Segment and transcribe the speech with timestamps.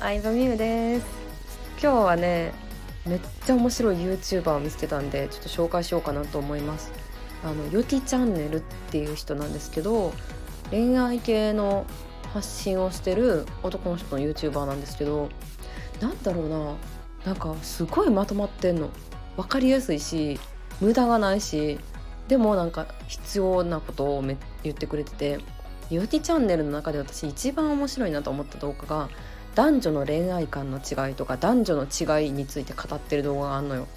[0.00, 1.06] 相葉美優です。
[1.80, 2.52] 今日はね
[3.06, 6.92] めっちゃ面白い YouTuber を見つけたんでちょっと紹介しようかなと思います。
[7.44, 8.60] あのヨキチャンネルっ
[8.90, 10.12] ていう人なんですけど
[10.70, 11.86] 恋愛系の
[12.34, 15.28] 発信をしてる男の人の YouTuber なんですけど
[16.00, 16.74] なんだろうな
[17.24, 18.90] なんかすごいまとまってんの。
[19.36, 20.40] 分かりやすいし
[20.80, 21.78] 無駄がないし
[22.28, 25.38] でもなんか必要なことをめ言ってくれてて
[25.90, 29.08] ヨティチャンネルの中で私一番面白いなと思った動画が
[29.56, 33.88] 男女の恋愛観の違いとか男女の違いについて語ってる動画があるのよ。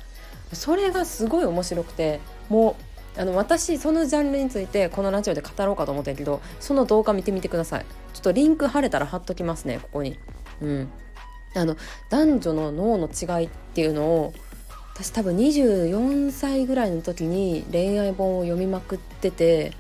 [0.54, 2.76] それがすごい面白くても
[3.18, 7.86] うあの私そのジャンルについてこのラジオで語ろうかと思ったけどその動画見てみてください。
[8.14, 10.18] ちょっとリンク貼れたら貼っときますねここに。
[10.62, 10.90] うん。
[11.56, 11.76] あの
[12.10, 14.34] 男女の脳の違いっていうのを
[14.94, 19.74] 私多分24歳ぐらいの時に恋愛本を読みまくってて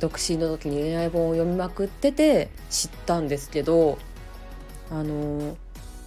[0.00, 3.98] 独身の時に恋愛本を読みまくってて知ったんですけど
[4.90, 5.56] あの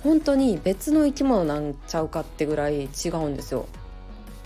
[0.03, 3.66] 本当に別の生き物なんちゃうかってぐらい違うんですよ。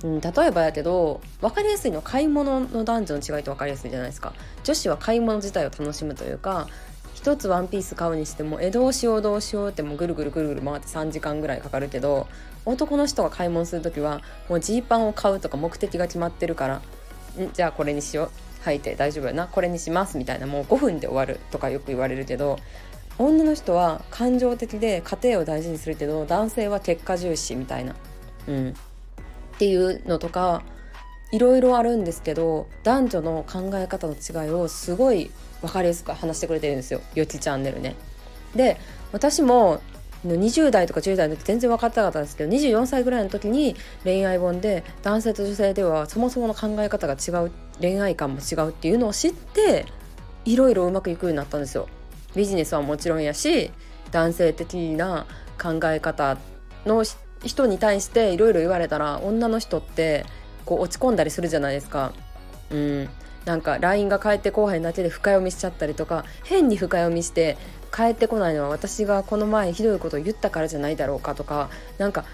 [0.03, 4.33] うん、例えばやけど分かりやすいのは買い物の男女の違いと分かりやすいじゃないですか。
[4.63, 6.67] 女子は買い物自体を楽しむというか
[7.15, 12.27] 一つワンピース買うにしてもえどうしようどうしようってもうぐるぐるぐるぐる回って3時間ぐらいかかるけど
[12.65, 17.52] 男の人が買い物する時はもうジーパンを買うとか目的が決まってるからん？
[17.53, 18.31] じゃあこれにしよう。
[18.65, 19.47] 履いて大丈夫やな。
[19.47, 22.59] これにしますみたいなもう5分で終わるとかよく言われるけど
[23.19, 27.95] 女の人は感情的で家庭を大事にするけど男性は結果重視みたいな、
[28.47, 28.73] うん、っ
[29.57, 30.61] ていうのとか
[31.31, 37.95] いろいろあるんですけど男女の考え方の違いをすごい分かりやすく話してくれてるんですよよちチャンネルね。
[38.55, 38.77] で
[39.11, 39.81] 私も
[40.25, 49.85] 20代とか10代の時全然分かってなかったんですけど24歳ぐらいの時に恋愛本で男性と女性ではそもそもの考え方が違う恋愛観も違うっていうのを知って
[50.45, 51.87] いろいろうまくいくようになったんですよ。
[52.38, 53.71] ビジネスはもちろんやし
[54.11, 55.25] 男性的な
[55.61, 56.37] 考え方
[56.86, 57.03] の
[57.43, 60.25] 人に対していろいろ言われたら女の人って
[60.65, 62.14] こう落ち込んだりするじゃないですか。
[62.71, 63.09] うん
[63.45, 67.58] なんか LINE が返ってこうへんだけで深読みしちゃったりとか変に深読みして
[67.95, 72.25] 帰ってこないのは私がこの前ひどいことを言ったからじゃないだろうかとかなんか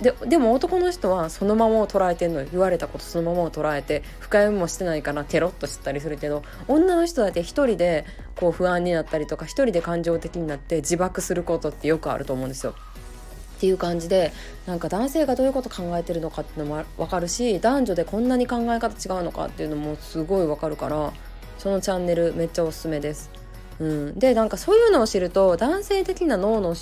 [0.00, 8.06] ででも男の人はそのままを捉えてんの言われたことそのままを捉えて深読みもしてないからケロッとしたりするけど女の人だって一人で
[8.36, 12.74] こう不安になったりとか一人で感情的になって自爆することってよくあると思うんですよ。
[13.56, 14.32] っていう感じで
[14.66, 21.12] なんか男性がどういうこと考えてるのかっていうのも分かるし男女でこんなに考え方違うのかっていうのもすごい分かるから
[21.58, 23.30] そのチャンネルめっちゃおすすめです。
[23.78, 26.74] うん、でなんかそういうのを知ると男性的な脳の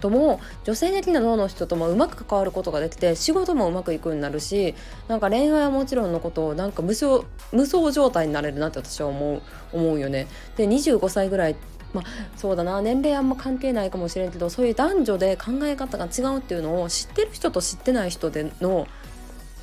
[0.00, 4.74] とも女性的な脳の人ともうまく関わることができて仕事もうまくいくようになるし
[5.08, 10.26] なんか恋愛はもちろんのことをなんか無双無双状態になれるなって私は思う思うよね。
[10.56, 11.56] で25歳ぐらい
[11.92, 12.04] まあ、
[12.36, 18.86] そうだな年齢あんま関係ないかもしれんけどそういう男女で考え方が違うっていうのを知ってる人と知ってない人での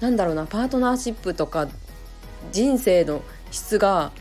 [0.02, 1.70] なんだろうなパートナーシップとか
[2.52, 3.22] 人生の
[3.52, 4.12] 質が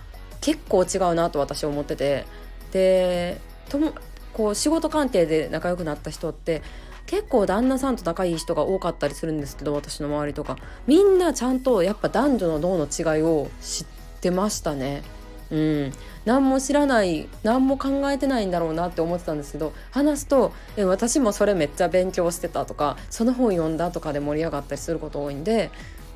[0.41, 2.27] 結構違うなと私は思ってて
[2.72, 3.93] でとも
[4.37, 6.61] こう仕事関係で仲良くなった人って
[7.07, 10.59] 結構旦那さんと仲いい人が多かったりするんですけど私の周りとか。
[10.87, 13.87] みんなちゃんとやっぱ男女の脳の違いを知っ
[14.21, 15.03] てましたね。
[15.51, 15.93] うん、
[16.25, 25.71] 何も知らない何も考えてないんだろうなって思ってたんですけど話すとえ私もそれめっちゃ勉強してたとかその本読んだとかで盛り上がったりすること多いんで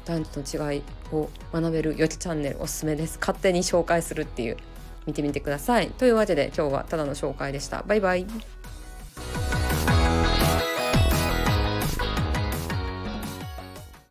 [0.04, 0.82] 男女の違い
[1.12, 3.19] を学べるよきチャンネルおすすめです。
[3.20, 4.56] 勝手に紹介するっていう。
[5.10, 5.88] 見てみてください。
[5.91, 7.82] というわけで今日はただの紹介でした。
[7.87, 8.59] バイバイ。